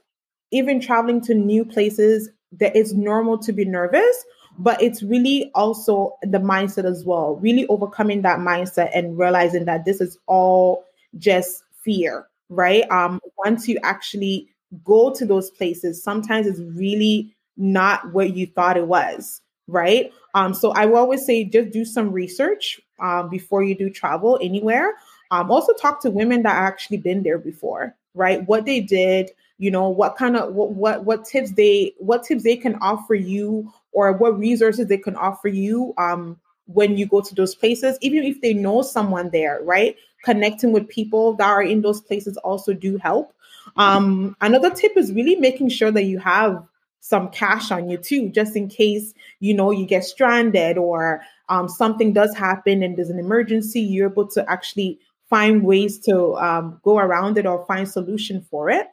[0.50, 4.24] even traveling to new places, that it's normal to be nervous
[4.58, 9.84] but it's really also the mindset as well really overcoming that mindset and realizing that
[9.84, 10.84] this is all
[11.18, 12.88] just fear right?
[12.90, 14.48] Um once you actually
[14.84, 20.12] go to those places sometimes it's really not what you thought it was right?
[20.34, 24.38] Um so i will always say just do some research um before you do travel
[24.42, 24.94] anywhere
[25.30, 29.70] um also talk to women that actually been there before right what they did you
[29.70, 33.72] know what kind of what what what tips they what tips they can offer you
[33.92, 38.24] or what resources they can offer you um, when you go to those places, even
[38.24, 39.96] if they know someone there, right?
[40.24, 43.32] Connecting with people that are in those places also do help.
[43.76, 46.66] Um, another tip is really making sure that you have
[47.00, 51.68] some cash on you too, just in case you know you get stranded or um,
[51.68, 53.80] something does happen and there's an emergency.
[53.80, 54.98] You're able to actually
[55.30, 58.86] find ways to um, go around it or find solution for it.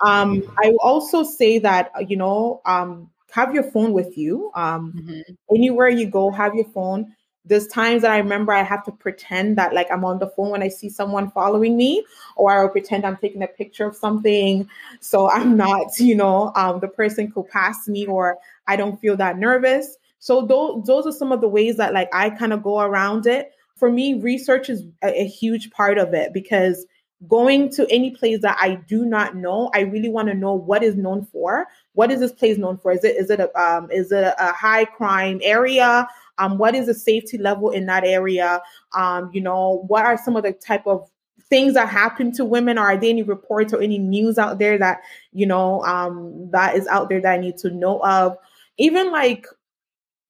[0.00, 4.50] Um, I will also say that you know um, have your phone with you.
[4.54, 5.54] Um, mm-hmm.
[5.54, 7.14] Anywhere you go, have your phone.
[7.44, 10.50] There's times that I remember I have to pretend that like I'm on the phone
[10.50, 13.94] when I see someone following me, or I will pretend I'm taking a picture of
[13.94, 14.68] something.
[15.00, 19.16] So I'm not, you know, um, the person could pass me, or I don't feel
[19.18, 19.96] that nervous.
[20.18, 23.26] So those those are some of the ways that like I kind of go around
[23.26, 23.52] it.
[23.76, 26.86] For me, research is a, a huge part of it because
[27.28, 30.82] going to any place that I do not know, I really want to know what
[30.82, 31.66] is known for.
[31.94, 32.92] What is this place known for?
[32.92, 36.06] Is it is it a um, is it a, high crime area?
[36.38, 38.60] Um, what is the safety level in that area?
[38.94, 41.08] Um, you know, what are some of the type of
[41.48, 42.76] things that happen to women?
[42.76, 45.00] Are there any reports or any news out there that
[45.32, 48.36] you know um, that is out there that I need to know of?
[48.78, 49.46] Even like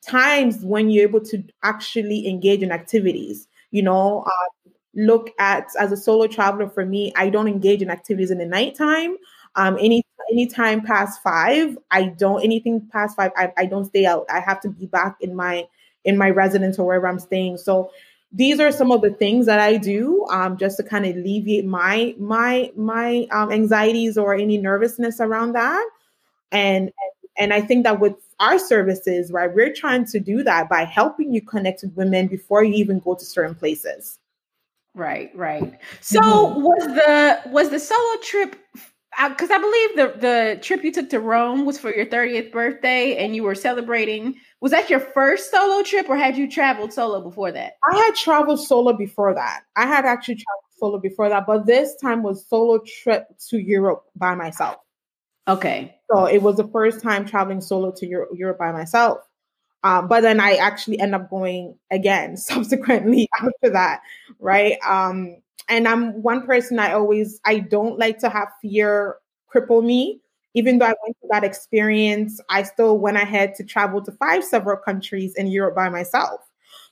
[0.03, 3.49] times when you're able to actually engage in activities.
[3.71, 7.91] You know, uh, look at as a solo traveler for me i don't engage in
[7.91, 9.17] activities in the nighttime.
[9.55, 14.27] Um any anytime past five i don't anything past five I, I don't stay out.
[14.31, 15.67] I have to be back in my
[16.05, 17.59] in my residence or wherever i'm staying.
[17.59, 17.91] So
[18.33, 21.65] these are some of the things that i do um just to kind of alleviate
[21.67, 25.87] my my my um, anxieties or any nervousness around that.
[26.53, 26.91] And
[27.39, 31.33] and i think that with our services right we're trying to do that by helping
[31.33, 34.19] you connect with women before you even go to certain places
[34.97, 35.79] Right, right.
[36.01, 36.63] So mm-hmm.
[36.63, 38.57] was the was the solo trip
[39.29, 43.17] because I believe the the trip you took to Rome was for your 30th birthday
[43.17, 44.37] and you were celebrating.
[44.63, 47.75] Was that your first solo trip or had you traveled solo before that?
[47.93, 49.65] I had traveled solo before that.
[49.77, 54.05] I had actually traveled solo before that, but this time was solo trip to Europe
[54.17, 54.77] by myself.
[55.49, 55.95] Okay.
[56.11, 59.19] So it was the first time traveling solo to Europe, Europe by myself.
[59.85, 64.01] Um, but then I actually end up going again subsequently after that,
[64.41, 64.79] right?
[64.87, 65.37] Um,
[65.69, 69.17] and I'm one person I always I don't like to have fear
[69.53, 70.21] cripple me.
[70.55, 74.43] Even though I went through that experience, I still went ahead to travel to five
[74.45, 76.41] several countries in Europe by myself.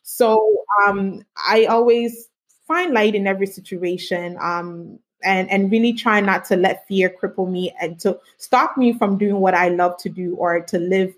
[0.02, 2.28] So um, I always
[2.68, 4.36] find light in every situation.
[4.40, 8.92] Um, and and really try not to let fear cripple me and to stop me
[8.92, 11.14] from doing what I love to do or to live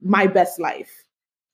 [0.00, 1.04] my best life.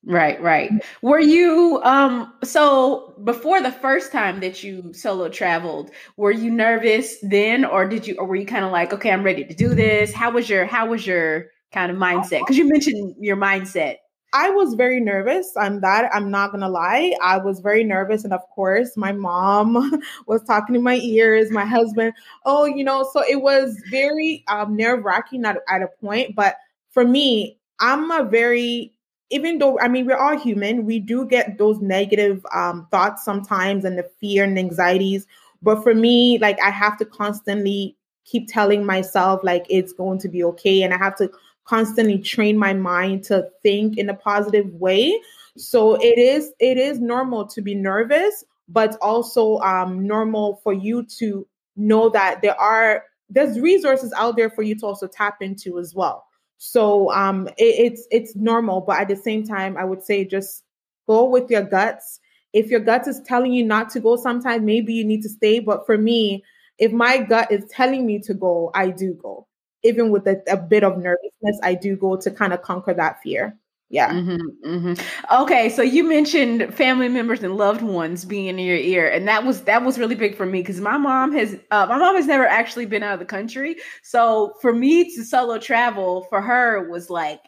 [0.07, 0.71] Right, right.
[1.01, 7.19] Were you um so before the first time that you solo traveled, were you nervous
[7.23, 9.75] then or did you or were you kind of like, okay, I'm ready to do
[9.75, 10.13] this?
[10.13, 12.47] How was your how was your kind of mindset?
[12.47, 13.97] Cuz you mentioned your mindset.
[14.35, 15.53] I was very nervous.
[15.57, 17.15] I'm that I'm not to lie.
[17.23, 21.65] I was very nervous and of course, my mom was talking in my ears, my
[21.65, 22.13] husband,
[22.45, 26.57] oh, you know, so it was very um nerve-wracking at, at a point, but
[26.91, 28.93] for me, I'm a very
[29.31, 33.85] even though I mean we're all human, we do get those negative um, thoughts sometimes
[33.85, 35.27] and the fear and anxieties.
[35.63, 40.29] But for me, like I have to constantly keep telling myself like it's going to
[40.29, 41.31] be okay, and I have to
[41.65, 45.19] constantly train my mind to think in a positive way.
[45.57, 51.05] So it is it is normal to be nervous, but also um, normal for you
[51.19, 51.47] to
[51.77, 55.95] know that there are there's resources out there for you to also tap into as
[55.95, 56.27] well.
[56.59, 60.65] So um, it, it's it's normal, but at the same time, I would say just
[61.07, 62.21] go with your guts.
[62.53, 65.59] If your gut is telling you not to go, sometimes maybe you need to stay.
[65.59, 66.45] But for me,
[66.79, 69.47] if my gut is telling me to go, I do go.
[69.85, 73.23] Even with a, a bit of nervousness, I do go to kind of conquer that
[73.23, 73.59] fear.
[73.91, 74.11] yeah.
[74.13, 75.43] Mm-hmm, mm-hmm.
[75.43, 79.45] Okay, so you mentioned family members and loved ones being in your ear, and that
[79.45, 82.27] was that was really big for me because my mom has uh, my mom has
[82.27, 83.77] never actually been out of the country.
[84.03, 87.41] So for me to solo travel for her was like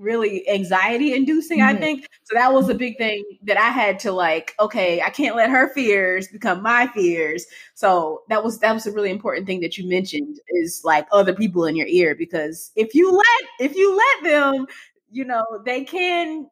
[0.00, 1.76] really anxiety inducing mm-hmm.
[1.76, 5.10] i think so that was a big thing that i had to like okay i
[5.10, 9.46] can't let her fears become my fears so that was that was a really important
[9.46, 13.70] thing that you mentioned is like other people in your ear because if you let
[13.70, 14.66] if you let them
[15.10, 16.48] you know, they can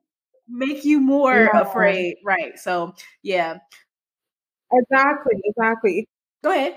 [0.49, 1.61] make you more yeah.
[1.61, 2.17] afraid.
[2.25, 2.59] Right.
[2.59, 3.59] So, yeah.
[4.73, 5.41] Exactly.
[5.45, 6.09] Exactly.
[6.43, 6.77] Go ahead.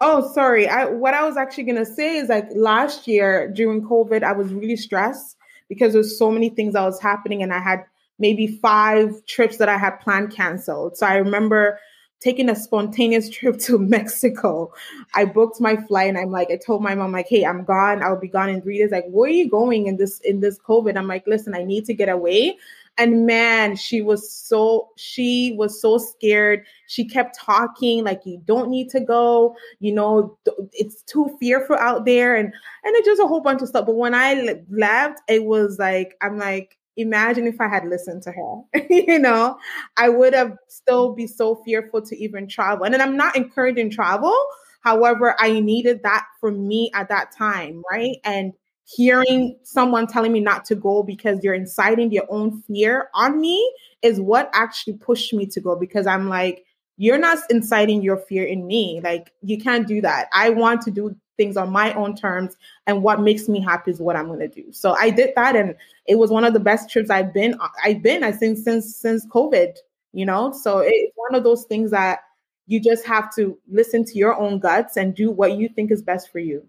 [0.00, 0.68] Oh, sorry.
[0.68, 4.52] I what I was actually gonna say is like last year during COVID, I was
[4.52, 5.36] really stressed
[5.68, 7.84] because there's so many things that was happening, and I had
[8.18, 10.96] maybe five trips that I had planned canceled.
[10.96, 11.78] So I remember
[12.20, 14.72] taking a spontaneous trip to Mexico.
[15.14, 18.02] I booked my flight and I'm like, I told my mom, like, hey, I'm gone.
[18.02, 18.90] I'll be gone in three days.
[18.90, 20.96] Like, where are you going in this in this COVID?
[20.96, 22.58] I'm like, listen, I need to get away.
[22.98, 26.64] And man, she was so she was so scared.
[26.86, 29.54] She kept talking like you don't need to go.
[29.80, 30.38] You know,
[30.72, 32.46] it's too fearful out there, and
[32.84, 33.86] and it just a whole bunch of stuff.
[33.86, 38.32] But when I left, it was like I'm like imagine if I had listened to
[38.32, 39.58] her, you know,
[39.96, 42.86] I would have still be so fearful to even travel.
[42.86, 44.34] And I'm not encouraging travel.
[44.80, 48.16] However, I needed that for me at that time, right?
[48.24, 48.52] And
[48.86, 53.72] hearing someone telling me not to go because you're inciting your own fear on me
[54.02, 56.64] is what actually pushed me to go because I'm like,
[56.96, 59.00] you're not inciting your fear in me.
[59.02, 60.28] Like, you can't do that.
[60.32, 62.56] I want to do things on my own terms
[62.86, 64.72] and what makes me happy is what I'm going to do.
[64.72, 65.74] So I did that and
[66.06, 69.26] it was one of the best trips I've been I've been I think since since
[69.26, 69.74] COVID,
[70.12, 70.52] you know?
[70.52, 72.20] So it's one of those things that
[72.66, 76.02] you just have to listen to your own guts and do what you think is
[76.02, 76.66] best for you.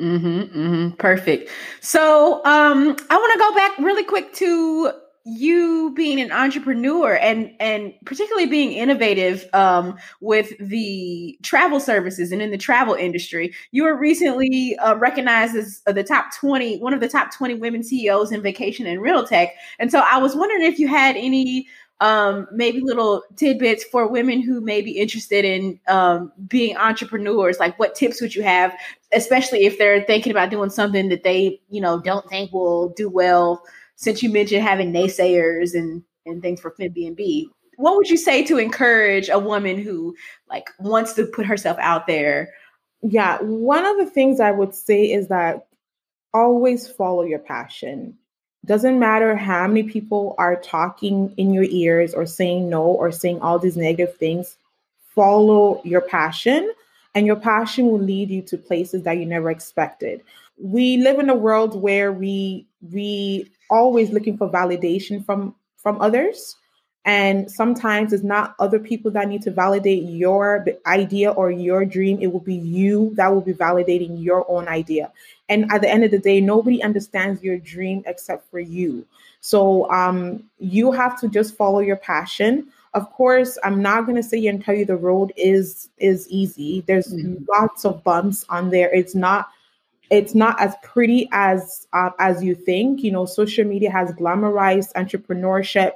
[0.00, 1.50] Mm-hmm, mm-hmm, perfect.
[1.80, 4.92] So um, I want to go back really quick to
[5.24, 12.40] you being an entrepreneur and and particularly being innovative um, with the travel services and
[12.40, 13.52] in the travel industry.
[13.72, 17.82] You were recently uh, recognized as the top 20 one of the top 20 women
[17.82, 19.50] ceos in vacation and real tech.
[19.80, 21.66] And so i was wondering if you had any
[22.00, 27.78] um, maybe little tidbits for women who may be interested in um, being entrepreneurs like
[27.78, 28.72] what tips would you have
[29.12, 33.08] especially if they're thinking about doing something that they you know don't think will do
[33.08, 33.62] well
[33.96, 37.46] since you mentioned having naysayers and and things for FemBnB,
[37.76, 40.14] what would you say to encourage a woman who
[40.48, 42.52] like wants to put herself out there?
[43.02, 45.66] Yeah, one of the things I would say is that
[46.34, 48.16] always follow your passion.
[48.68, 53.40] Doesn't matter how many people are talking in your ears or saying no or saying
[53.40, 54.58] all these negative things,
[55.14, 56.70] follow your passion
[57.14, 60.22] and your passion will lead you to places that you never expected.
[60.58, 66.56] We live in a world where we we always looking for validation from from others
[67.08, 72.18] and sometimes it's not other people that need to validate your idea or your dream.
[72.20, 75.10] It will be you that will be validating your own idea.
[75.48, 79.06] And at the end of the day nobody understands your dream except for you.
[79.40, 82.68] So um, you have to just follow your passion.
[82.92, 86.28] Of course i'm not going to sit here and tell you the road is is
[86.28, 86.82] easy.
[86.86, 87.42] There's mm-hmm.
[87.48, 88.92] lots of bumps on there.
[88.92, 89.48] It's not
[90.10, 93.02] it's not as pretty as uh, as you think.
[93.02, 95.92] You know, social media has glamorized entrepreneurship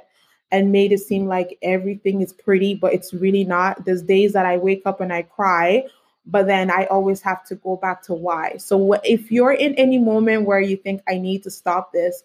[0.53, 3.83] and made it seem like everything is pretty, but it's really not.
[3.85, 5.85] There's days that I wake up and I cry,
[6.27, 8.57] but then I always have to go back to why.
[8.57, 12.23] So if you're in any moment where you think I need to stop this,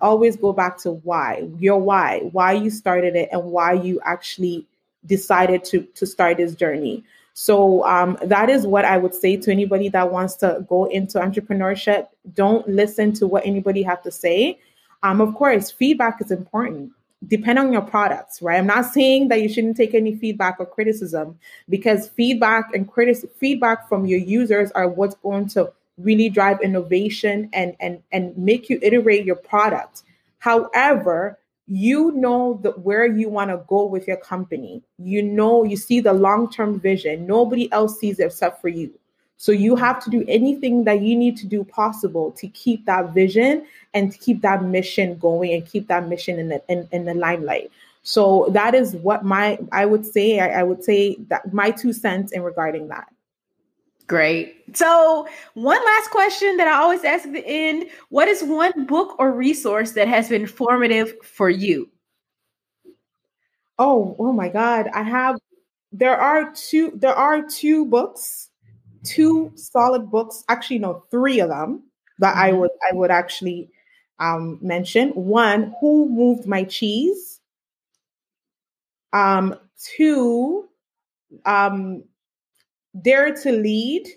[0.00, 1.46] always go back to why.
[1.58, 4.66] Your why, why you started it and why you actually
[5.04, 7.04] decided to to start this journey.
[7.34, 11.18] So um, that is what I would say to anybody that wants to go into
[11.18, 12.08] entrepreneurship.
[12.32, 14.58] Don't listen to what anybody have to say.
[15.02, 16.92] Um, of course, feedback is important.
[17.26, 18.58] Depend on your products, right?
[18.58, 21.38] I'm not saying that you shouldn't take any feedback or criticism
[21.68, 27.48] because feedback and critic feedback from your users are what's going to really drive innovation
[27.52, 30.02] and and and make you iterate your product.
[30.38, 34.82] However, you know the, where you want to go with your company.
[34.98, 37.26] You know, you see the long term vision.
[37.26, 38.92] Nobody else sees it except for you.
[39.38, 43.12] So you have to do anything that you need to do possible to keep that
[43.12, 47.04] vision and to keep that mission going and keep that mission in the in, in
[47.04, 47.70] the limelight.
[48.02, 50.40] So that is what my I would say.
[50.40, 53.08] I, I would say that my two cents in regarding that.
[54.06, 54.64] Great.
[54.76, 59.16] So, one last question that I always ask at the end What is one book
[59.18, 61.90] or resource that has been formative for you?
[63.78, 64.88] Oh, oh my God.
[64.94, 65.38] I have,
[65.92, 68.45] there are two, there are two books,
[69.06, 71.84] two solid books, actually, no, three of them
[72.18, 72.44] that mm-hmm.
[72.44, 73.70] I would, I would actually
[74.18, 75.10] um, mention.
[75.10, 77.40] One, who moved my cheese?
[79.12, 79.54] Um,
[79.96, 80.68] two,
[81.44, 82.04] um,
[83.00, 84.08] dare to lead.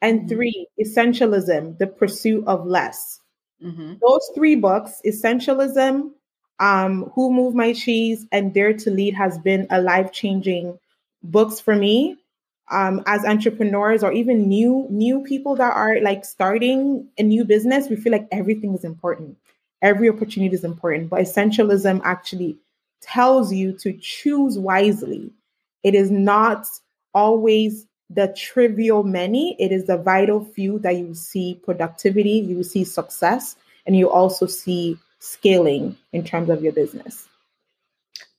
[0.00, 0.28] And mm-hmm.
[0.28, 3.20] three, essentialism, the pursuit of less.
[3.62, 3.94] Mm-hmm.
[4.00, 6.10] Those three books, essentialism,
[6.60, 10.78] um, Who Moved My Cheese, and Dare to Lead, has been a life changing
[11.22, 12.16] books for me
[12.70, 17.88] um, as entrepreneurs or even new new people that are like starting a new business.
[17.88, 19.36] We feel like everything is important,
[19.82, 22.58] every opportunity is important, but essentialism actually
[23.00, 25.30] tells you to choose wisely.
[25.82, 26.66] It is not
[27.14, 32.84] always the trivial many, it is the vital few that you see productivity, you see
[32.84, 33.56] success,
[33.86, 37.27] and you also see scaling in terms of your business.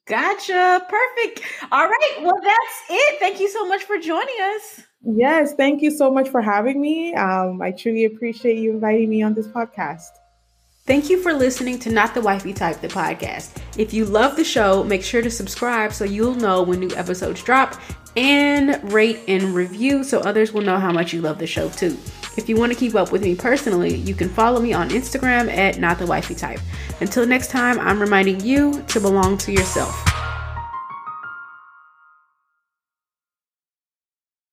[0.09, 0.85] Gotcha.
[0.89, 1.43] Perfect.
[1.71, 2.17] All right.
[2.21, 3.19] Well, that's it.
[3.19, 4.81] Thank you so much for joining us.
[5.03, 5.53] Yes.
[5.53, 7.13] Thank you so much for having me.
[7.13, 10.09] Um, I truly appreciate you inviting me on this podcast.
[10.85, 13.61] Thank you for listening to Not the Wifey Type, the podcast.
[13.77, 17.43] If you love the show, make sure to subscribe so you'll know when new episodes
[17.43, 17.79] drop
[18.15, 21.97] and rate and review so others will know how much you love the show too.
[22.37, 25.49] If you want to keep up with me personally, you can follow me on Instagram
[25.49, 26.59] at Not the Wifey Type.
[27.01, 30.28] Until next time, I'm reminding you to belong to yourself.